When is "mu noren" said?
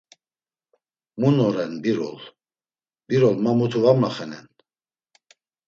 1.17-1.73